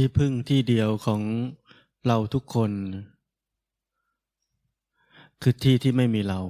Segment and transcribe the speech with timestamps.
[0.00, 1.22] ที่พึ่งที่เดียวของ
[2.06, 2.72] เราทุกคน
[5.42, 6.40] คือที่ที่ไม่มีเรา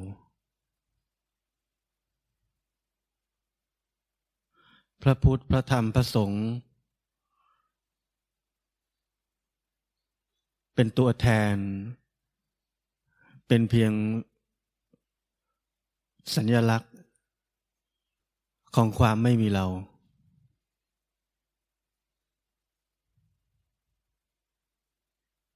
[5.03, 6.45] พระพุทธพระธรรมพระสงฆ์
[10.75, 11.57] เป็นตัวแทน
[13.49, 13.93] เป็นเพียง
[16.35, 16.93] สัญญลักษณ์
[18.75, 19.67] ของความไม่มีเรา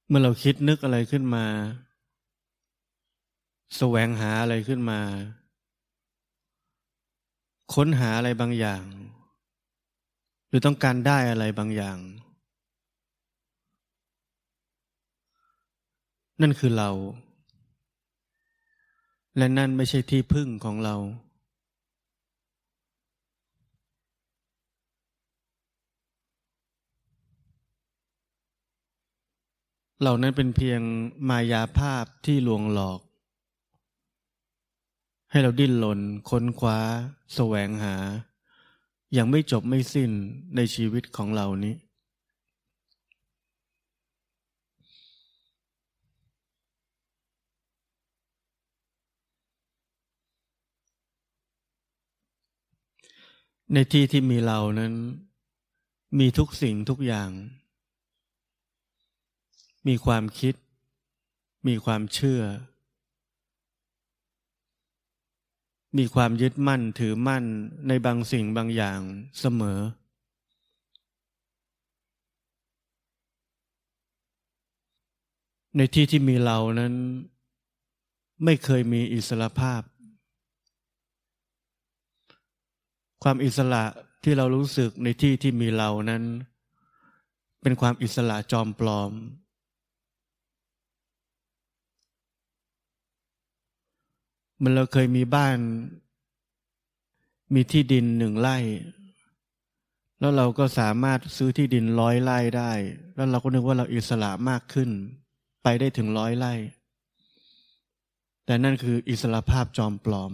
[0.13, 1.45] มื่อเราคิดนึกอะไรขึ้นมา
[3.77, 4.99] แสวงหาอะไรขึ้นมา
[7.73, 8.83] ค้นหาอะไรบางอย่าง
[10.47, 11.97] หรือต้องการได้อะไรบางอย่าง
[16.41, 16.89] นั่นคือเรา
[19.37, 20.95] และนั่นไม่ใช่ที่พึ่งของเรา
[30.01, 30.81] เหล่านั้นเป็นเพียง
[31.29, 33.01] มายาภาพที่ลวงหลอก
[35.31, 35.99] ให้เราดิ้นรน
[36.29, 36.79] ค้นคว้า
[37.35, 37.95] แสวงหา
[39.13, 40.11] อย่างไม่จบไม่สิ้น
[40.55, 41.75] ในชีวิตของเรานี้
[53.73, 54.93] ในที่ที่มีเรานั้น
[56.19, 57.31] มีทุกสิ่งทุกอย่าง
[59.87, 60.55] มีความคิด
[61.67, 62.41] มีความเชื่อ
[65.97, 67.43] มีความยึดมั่นถือมั่น
[67.87, 68.99] ในบางสิ่งบางอย่าง
[69.39, 69.79] เสมอ
[75.77, 76.93] ในที่ที่มีเรานั้น
[78.43, 79.81] ไม่เคยมีอิสระภาพ
[83.23, 83.83] ความอิสระ
[84.23, 86.23] ที่เรารู้สึกในที่ที่มีเรานั้น
[87.61, 89.11] เป็นความอิสระจอมปลอม
[94.63, 95.57] มันเราเคยมีบ้าน
[97.53, 98.57] มีที่ดินหนึ่งไร่
[100.19, 102.71] แล้วเราก็สามารถซื้อที่ดินร้อยไร่ได้
[103.15, 104.89] แล้วเราก็นึกว่าเราอิสระมากขึ้น
[105.63, 106.53] ไปได้ถึงร้อยไร่
[108.45, 110.31] แต่นั่นคืออิสระภาพจอมปลอม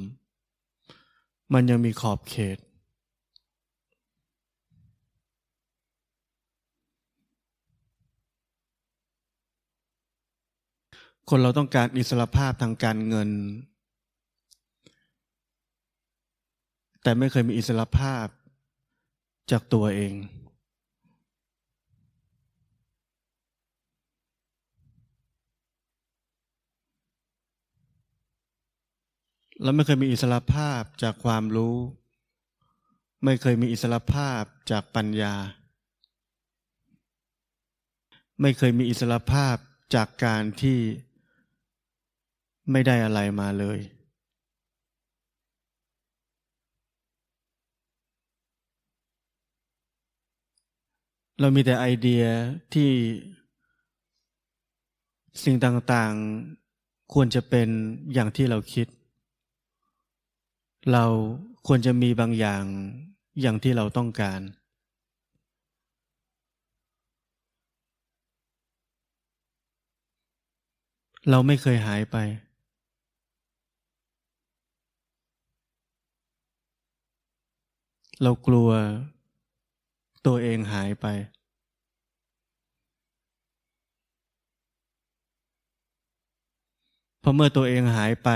[1.53, 2.57] มันยังมีขอบเขต
[11.29, 13.29] คนเราต้องการอิสระภาพทางการเงิน
[17.01, 18.25] แต่ไม่เคยมีอิสรภาพ
[19.51, 20.13] จากตัวเอง
[29.63, 31.77] เราไม่เคยมีอิสรภาพจากความรู้
[33.23, 34.41] ไม่เคยมีอิสรภาพ
[34.71, 35.35] จากปัญญา
[38.41, 39.55] ไม่เคยมีอิสรภาพ
[39.95, 40.79] จากการที่
[42.71, 43.79] ไม่ได้อะไรมาเลย
[51.39, 52.23] เรามีแต่ไอเดีย
[52.73, 52.91] ที่
[55.43, 57.69] สิ่งต่างๆ ควรจะเป็น
[58.13, 58.87] อย่างที่เราคิด
[60.91, 61.05] เรา
[61.67, 62.63] ควรจะมีบางอย่าง
[63.41, 64.41] อย่างที่เราต้องการ
[71.29, 72.17] เราไม่เคยหายไป
[78.23, 78.69] เรากลัว
[80.25, 81.05] ตัวเองหายไป
[87.21, 88.29] พอเมื่อตัวเองหายไป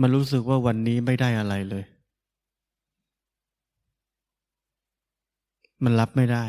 [0.00, 1.84] มันรู้สึกว่าวันนี้ไม่ได้อะไรเลย
[5.84, 6.44] มันรับไม่ได้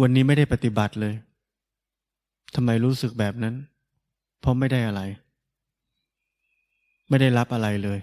[0.00, 1.14] วันนี้ไม่ได้ปฏิบัติเลย
[2.54, 3.54] ทำไมรู้สึกแบบนั้น
[4.40, 5.02] เพราะไม่ได้อะไร
[7.08, 7.98] ไม่ได้รับอะไรเลย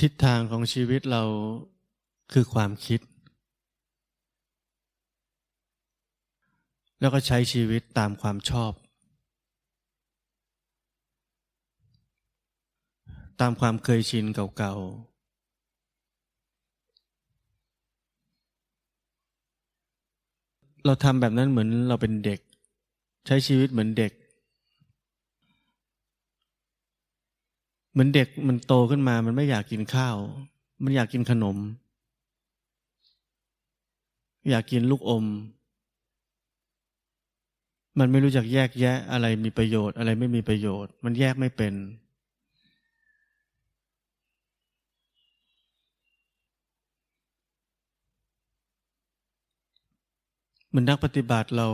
[0.00, 1.22] ทิศทางของชีวิตเรา
[2.32, 3.00] คือความคิด
[7.00, 8.72] แล้วก็ใช้ชีวิตตามความชอบ
[13.40, 15.18] ตามความเคยชินเก่าๆ
[20.84, 22.40] เราทำแบบนั้นเหมือนเราเป็นเด็ก
[23.26, 24.12] ใช้ชีวิตเหมือนเด็ก
[27.92, 30.16] เหมือนเด็กมันโตขึ้นมา มันไม่อยากกินข้าว
[30.84, 31.56] มันอยากกินขนม
[34.50, 35.24] อยากกินลูกอม
[37.98, 41.74] มันไม่รู้จักแยกแยะอะไรมีประโยชน์ อะไรไม่มีประโยชน์ มันแยกไม่เป็น
[50.68, 51.68] เหมือนนักปฏิบัติเรา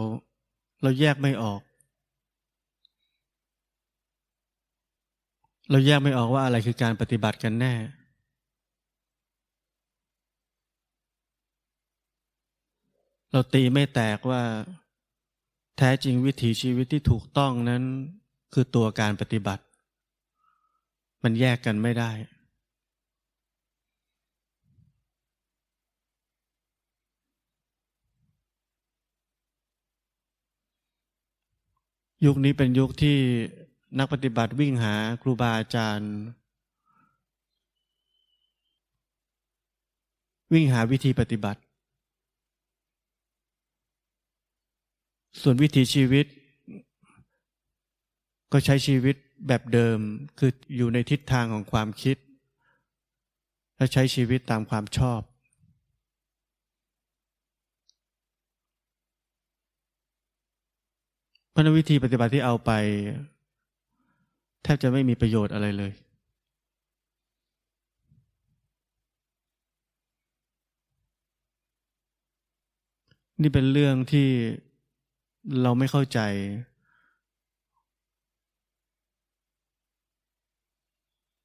[0.83, 1.61] เราแยกไม่ออก
[5.71, 7.75] เราแยกไม่ออกว่าอะไรคือการปฏิบัติกันแน่
[13.31, 14.43] เราตีไม่แตกว่า
[15.79, 17.83] แท้จริงวิถีชีวิตที่ถูกต้องนั้น
[18.53, 19.63] คือตัวการปฏิบัติ
[21.23, 22.13] มันแยกกันไม่ได้
[32.25, 33.19] ยุคนี้เป็นยุคที่
[33.99, 36.13] นักปฏิบัติวิ่งหาครูบาอาจารย์
[40.53, 41.61] วิ่งหาวิธีปฏิบัติ
[45.41, 46.27] ส่วนวิถีชีวิต
[48.53, 49.99] ก็ใช้ชีวิตแบบเดิม
[50.39, 52.17] คืออยู่ในทิศทางของความคิด
[53.77, 55.21] และใช้ชีวิตตามความชอบ
[61.55, 62.71] พระวิธีปฏิบัติที่เอาไป
[64.65, 65.93] แทบจะไม่มีประโยชน์อะไรเลย
[73.41, 74.29] นี่เป็นเรื่องที่
[75.63, 76.21] เราไม่เข้าใจ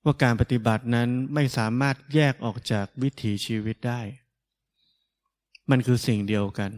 [0.03, 4.01] ว่าการปฏิบัตินั้นไม่สามารถแยกออกจากวิถีชีวิตได้
[5.69, 6.71] มันคือสิ่งเดียวกัน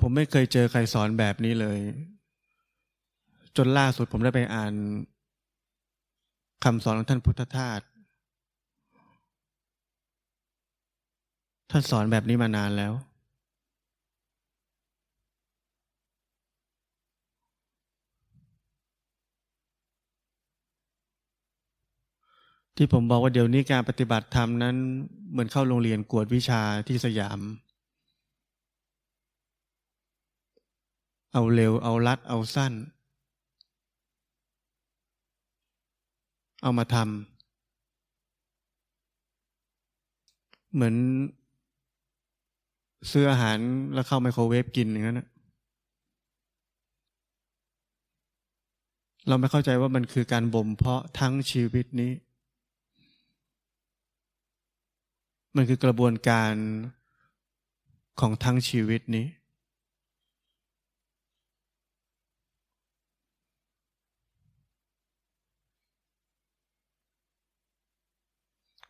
[0.00, 1.78] ผมไม่เคยเจอใครสอนแบบนี้เลย
[3.56, 4.72] จนล่าสุดผมได้ไปอ่าน
[6.64, 7.80] คำสอนของท่านพุทธทาส
[11.70, 12.92] ท่านสอนแบบนี้มานานแล้ว
[22.76, 24.76] ที่ผมบอกว่าเดี๋ยวนี้การปฏิบัติธรรมนั้น
[25.30, 27.40] เหมือนเข้าโรงเรียนกวดวิชาที่สยาม
[31.32, 32.72] เอาเร็ว เอารัด เอาสั้น
[36.62, 37.06] เอามาทำ
[40.74, 40.94] เหมือน
[43.10, 43.58] ซื้ออาหาร
[43.94, 45.28] แล้วเข้าไมโครเวฟกินอย่างนั้นนะ
[49.28, 52.12] เราไม่เข้าใจว่ามันคือการบ่มเพาะทั้งชีวิตนี้
[55.56, 56.54] มันคือกระบวนการ
[58.20, 59.26] ของทั้งชีวิตนี้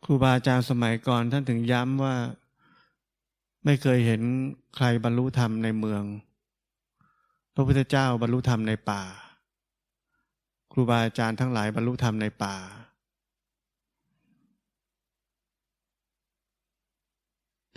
[0.13, 2.15] รูบาอาจารย์สมัยก่อนท่านถึงย้ำว่า
[3.65, 4.21] ไม่เคยเห็น
[4.75, 6.03] ใครบรรลุธรรมในเมือง
[7.55, 9.01] พระพุทธเจ้าบรรลุธรรมในป่า
[10.71, 12.55] ครูบาอาจารย์ทั้งหลายบรรลุธรรมในป่า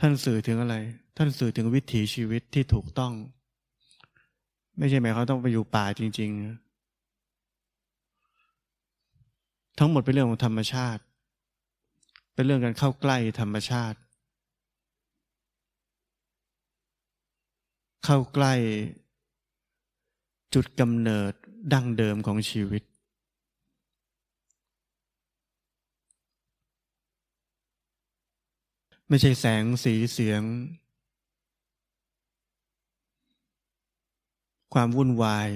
[0.00, 0.76] ท่านสื่อถึงอะไร
[1.16, 3.12] ท่านสื่อถึงวิถีชีวิตที่ถูกต้อง
[4.78, 6.30] ไม่ใช่หมายเขาต้องไปอยู่ป่าจริง
[8.84, 11.02] ๆ ทั้งหมดเป็นเรื่องของธรรมชาติ
[12.34, 13.98] เป็นเรื่องการเข้าใกล้ธรรมชาติ
[18.04, 18.54] เข้าใกล้
[20.54, 21.32] จุดกำเนิด
[21.72, 22.82] ดั้งเดิมของชีวิต
[29.08, 30.42] ไม่ใช่แสงสีเสียง
[34.74, 35.50] ความวุ่นวาย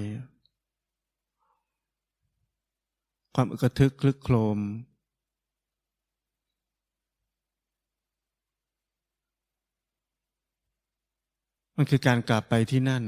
[3.35, 4.59] ความอึกทึกคลึกโครม
[11.81, 13.03] มันคือการกลับไปที่นั่น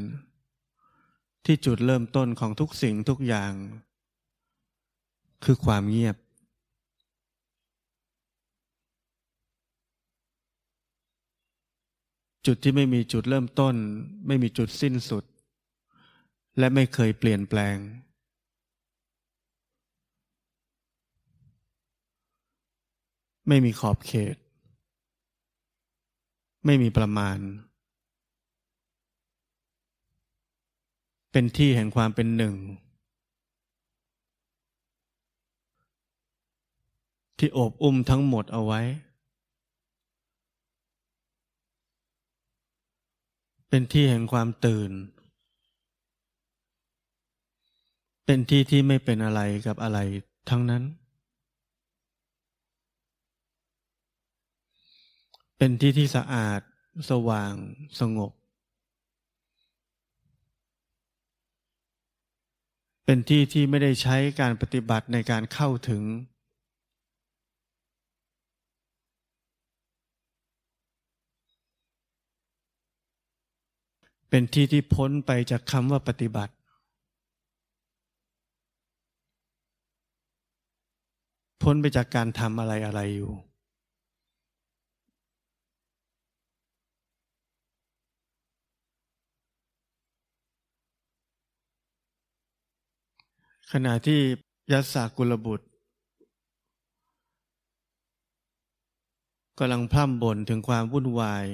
[1.45, 3.53] ที่จุดเริ่มต้นของทุกสิ่งทุกอย่าง
[5.43, 6.15] คือความเงียบ
[12.45, 13.75] จุดที่ไม่มีจุดเริ่มต้น
[14.27, 15.23] ไม่มีจุดสิ้นสุด
[16.57, 17.77] และไม่เคยเปลี่ยนแปลง
[23.47, 24.35] ไม่มีขอบเขต
[26.65, 27.39] ไม่มีประมาณ
[31.31, 32.55] เป็นที่แห่งความเป็นหนึ่ง
[37.37, 38.81] ที่โอบอุ้มทั้งหมดเอาไว้
[43.69, 44.91] เป็นที่แห่งความตื่น
[48.25, 49.99] เป็นที่ที่ไม่เป็นอะไรกับอะไร
[50.49, 50.83] ทั้งนั้น
[55.57, 56.61] เป็นที่ที่สะอาด
[57.09, 57.53] สว่าง
[57.99, 58.31] สงบ
[63.05, 66.03] เป็นที่ที่ไม่ได้ใช้การปฏิบัติในการเข้าถึง
[74.29, 76.53] เป็นที่ที่พ้นไปจากคำว่าปฏิบัติ
[81.61, 83.50] พ้นไปจากการทำอะไรอะไรอยู่
[93.75, 94.19] ขณะที่
[94.71, 95.67] ยัสสากุลบุตร
[99.59, 101.45] กำลังพร่ำบ่นถึงความวุ่นวาย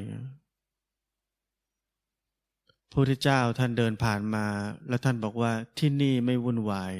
[2.89, 4.45] พระพุทธเจ้าท่านเดินผ่านมา
[4.87, 6.93] แล้วท่านบอกว่าที่นี่ไม่วุ่นวาย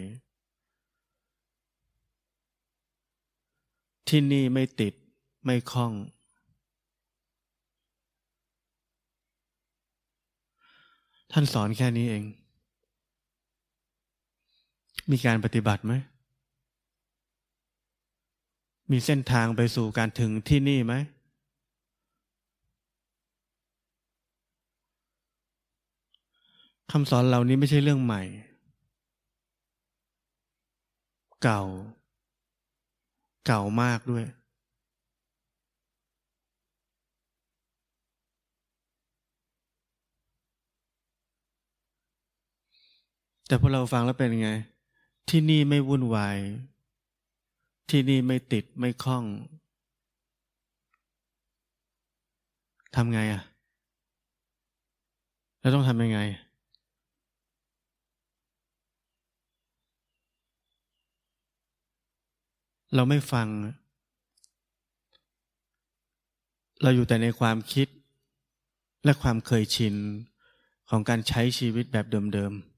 [4.10, 4.94] ที่นี่ไม่ติด
[5.46, 5.94] ไม่คล้อง
[11.32, 12.24] ท่านสอนแค่นี้เอง
[15.12, 15.94] มีการปฏิบัติไหม
[18.92, 20.94] มีเส้นทางไปสู่การถึงที่นี่ไหม
[26.92, 28.22] คำสอนเหล่านี้ไม่ใช่เรื่องใหม่
[31.44, 31.64] เก่า
[33.46, 34.26] เก่ามากด้วย
[43.48, 44.50] แต่พอเราฟังแล้วเป็นไง
[45.32, 46.38] ที่นี่ไม่วุ่นวาย
[47.90, 49.26] ที่นี่ไม่ติดไม่คล้อง
[52.96, 53.42] ทำไงอะ
[55.60, 56.20] แล้วต้องทำยังไง
[62.96, 63.48] เราไม่ฟัง
[66.82, 67.88] เราอยู่แต่ในความคิด
[69.04, 69.96] และความเคยชิน
[70.90, 72.77] ของการใช้ชีวิตแบบเดิมๆ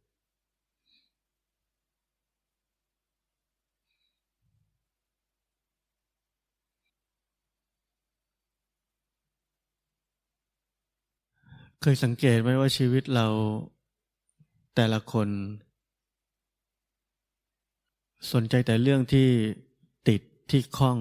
[11.83, 13.27] เคยสังเกตไหมว่าชีวิตเรา
[14.75, 15.27] แต่ละคน
[18.33, 19.27] สนใจแต่เรื่องที่
[20.07, 20.97] ติดที่คล้อง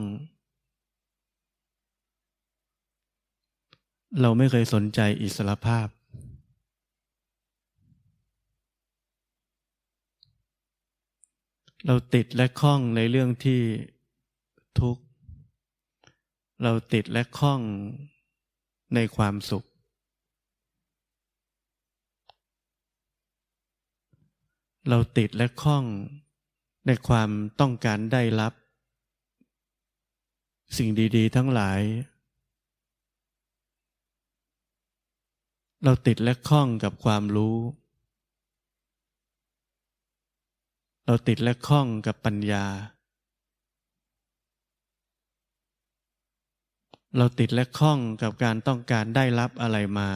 [4.20, 5.88] เราไม่เคยสนใจอิสรภาพ
[11.86, 13.60] เราติดและคล้องในเรื่องที่
[14.80, 15.02] ทุกข์
[16.62, 17.60] เราติดและคล้อง
[18.94, 19.66] ในความสุข
[24.88, 25.84] เราติดและคล้อง
[26.86, 27.30] ในความ
[27.60, 28.52] ต้องการได้รับ
[30.76, 31.80] สิ่งดี ๆ ทั้งหลาย
[35.84, 37.56] เราติดและคล้องกับความรู้
[41.06, 42.64] เราติดและคล้องกับปัญญา
[47.16, 50.10] เราติดและคล้องกับการต้องการได้รับอะไรมา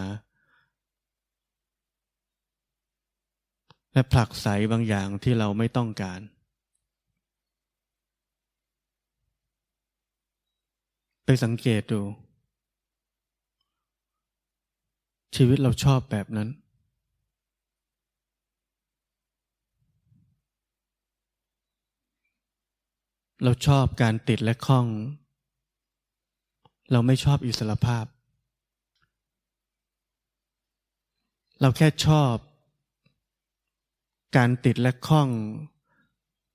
[3.93, 6.21] และผลักไสบางอย่างที่เราไม่ต้องการ
[11.25, 12.03] ไปสังเกตดู
[15.37, 16.49] ชีวิตเราชอบแบบนั้น
[23.45, 24.87] เราชอบการติดและคล้อง
[26.93, 28.05] เราไม่ชอบอิสรภาพ
[31.61, 32.35] เราแค่ชอบ
[34.37, 35.29] การติดและคล้อง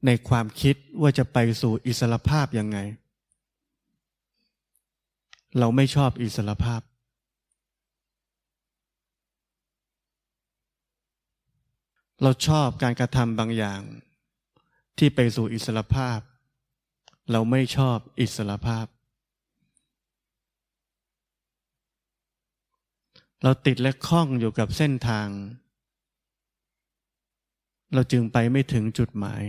[0.05, 2.77] ในความคิดว่าจะไปสู่อิสรภาพยังไง
[5.59, 6.81] เราไม่ชอบอิสรภาพ
[12.23, 13.81] เราชอบการกระทำบางอย่าง
[14.97, 16.19] ที่ไปสู่อิสรภาพ
[17.31, 18.85] เราไม่ชอบอิสรภาพ
[23.43, 25.27] เราติดและคล้องอยู่กับเส้นทาง
[27.93, 29.43] เราจึงไปไม่ถึงจุดหมาย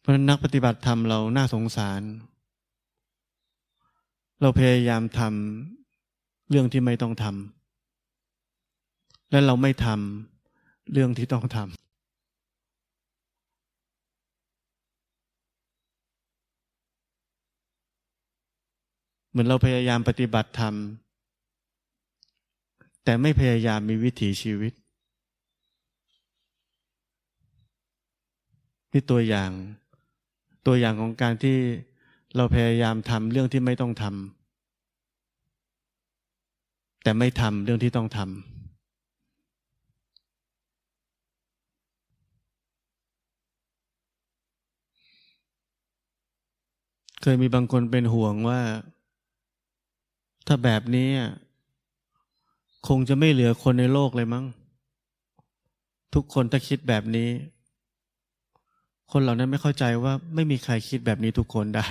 [0.00, 2.02] เพราะนักปฏิบัติธรรมเราน่าสงสาร
[4.40, 11.81] เราพยายามทำเรื่องที่ไม่ต้องทำและเราไม่ทำเรื่องที่ต้องทำ
[19.32, 20.74] เหมือนเราพยายามปฏิบัติธรรม
[23.04, 24.72] แต่ไม่พยายามมีวิถีชีวิต
[28.92, 29.50] นี่ตัวอย่าง
[30.66, 31.56] ตัวอย่างของการที่
[32.36, 34.32] เราพยายามทำเรื่องที่ไม่ต้องทำ
[37.02, 38.30] แต่ไม่ทำเรื่องที่ต้องทำ
[47.22, 48.60] เคยมีบางคนเป็นห่วงว่า
[50.46, 51.08] ถ้าแบบนี้
[52.88, 54.44] คงจะไม่เหลือคนในโลกเลยมั้ง
[56.14, 57.28] ทุกคนถ้าคิดแบบนี้
[59.12, 61.86] คนเหล่านั้นไม่เข้าใจว่าไม่มีใครคิดแบบนี้ทุกคนได้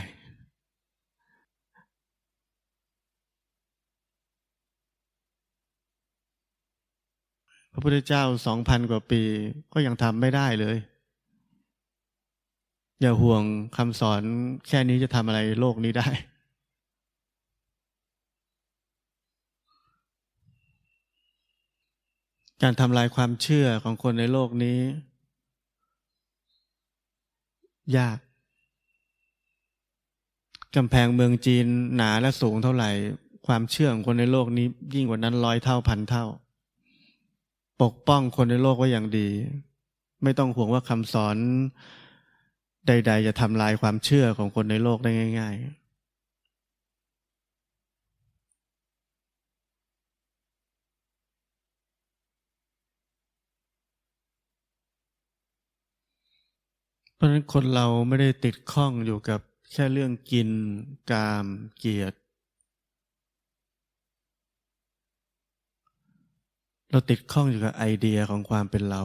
[7.71, 9.21] พระพุทธเจ้าสองพันกว่าปี
[9.73, 10.77] ก็ยังทำไม่ได้เลย
[13.01, 13.43] อย่าห่วง
[13.77, 14.21] คำสอน
[14.67, 16.09] แค่นี้จะทำอะไรโลกนี้ได้
[22.61, 24.79] การทำลายความเชื่อของคนในโลกนี้
[27.97, 28.17] ยาก
[30.75, 31.65] กำแพงเมืองจีน
[31.95, 32.91] หนาและสูงเท่าไหร่
[33.47, 36.25] ความเชื่อของคนในโลกนี้ ยิ่งกว่านั้นร้อยเท่าพันเท่า
[37.81, 39.29] ปกป้องคนในโลกไว้อย่างดี
[40.23, 41.37] ไม่ต้องห่วงว่าคำสอน
[42.87, 45.80] ใด ๆ จะทำลายความเชื่อของคนในโลกได้ง่าย ๆ
[57.21, 59.39] ราะฉะนั้นคนเราไม่ได้ติดข้องอยู่กับ
[59.71, 60.49] แค่เรื่องกิน
[61.11, 61.45] กาม
[61.77, 62.17] เกียรติ
[66.91, 69.03] เราติดข้องอยู่กับไอเดียของความเป็นเรา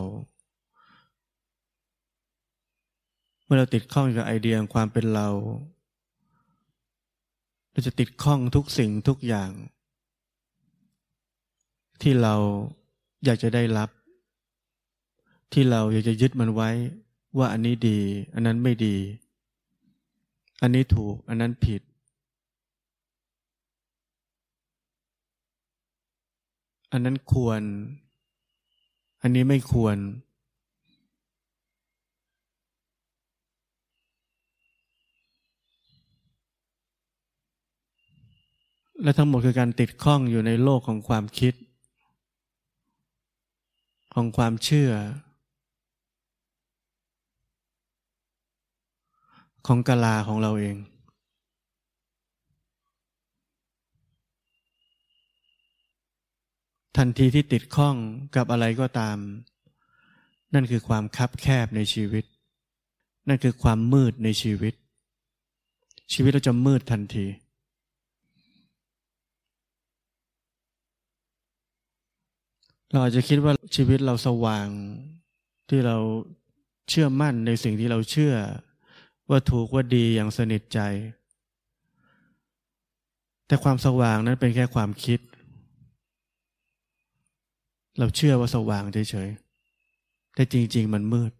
[3.44, 5.28] เมื่อเราติดข้องกับไอเดียของความเป็นเรา
[7.70, 9.50] เราจะติดข้องทุกสิ่งทุกอย่าง
[12.02, 12.34] ที่เรา
[13.24, 13.90] อยากจะได้รับ
[15.52, 16.70] ที่เราอยากจะยึดมันไว้
[17.38, 18.00] ว่าอันนี้ดี
[18.34, 18.96] อันนั้นไม่ดี
[20.62, 21.82] อันนี้ถูก อันนั้นผิด
[26.92, 27.62] อันนั้นควร
[29.22, 29.96] อันนี้ไม่ควร
[39.02, 41.54] และทั้งหมดคือการติดข้องอยู่ในโลกของความคิด
[44.14, 44.90] ของความเชื่อ
[49.66, 50.76] ของกาลาของเราเอง
[56.96, 57.96] ทันทีที่ติดข้อง
[58.36, 59.18] กับอะไรก็ตาม
[60.54, 62.24] นั่นคือความคับแคบในชีวิต
[63.28, 64.74] นั่นคือความมืดในชีวิต
[66.12, 67.26] ชีวิตเราจะมืดทันที
[72.90, 74.68] เราอาจจะคิดว่าชีวิตเราสว่าง
[75.68, 75.96] ที่เรา
[76.88, 78.34] เชื่อมั่นในสิ่งที่เราเชื่อ
[79.30, 80.80] ว่าถูกว่าดีอย่างสนิทใจ
[83.46, 85.20] แต่ความสว่างนั้นเป็นแค่ความคิด
[87.98, 91.32] เราเชื่อว่าสว่างเฉยๆ แต่จริง ๆ มันมืด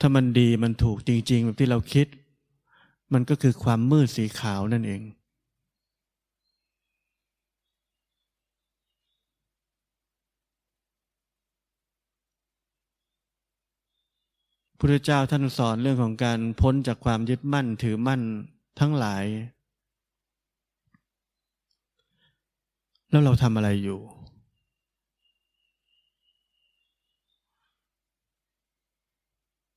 [0.00, 2.06] ถ้ามันดีมันถูกจริงๆ แบบที่เราคิด
[3.12, 5.02] มันก็คือความมืดสีขาวนั่นเอง
[14.82, 18.20] พุทธเจ้าท่านสอนเรื่องของการพ้นจากความยึดมั่นถือมั่น
[18.80, 19.24] ทั้งหลาย
[23.10, 24.00] แล้วเราทำอะไรอยู่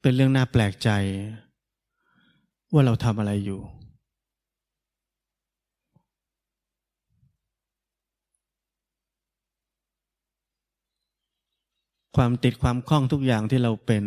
[0.01, 0.89] เป็นเรื่องน่าแปลกใจ
[2.73, 3.59] ว่าเราทำอะไรอยู่
[12.15, 14.05] ความติดความคล้องทุกอย่างที่เราเป็น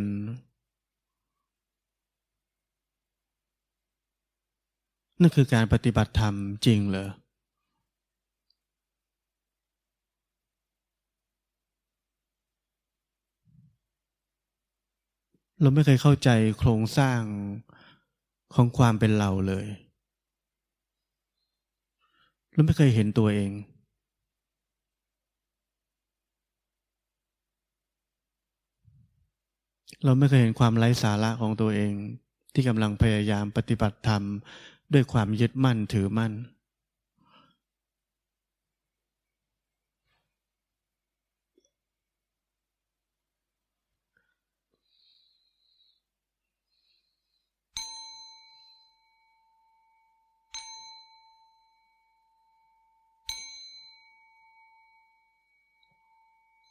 [5.21, 6.35] นั่นคือการปฏิบัติธรรม
[6.67, 7.09] จริงเหรอ
[15.61, 17.21] เราไม่เคยเข้าใจโครงสร้าง
[18.55, 19.67] ของความเป็นเราเลย
[22.53, 23.51] เราไม่เคยเห็นตัวเอง
[30.05, 31.93] เราไม่เคยเห็นความไร้สาระของตัวเอง
[32.55, 34.23] ที่กำลังพยายามปฏิบัติธรรม
[34.93, 36.33] ด้วยความยึดมั่นถือมั่น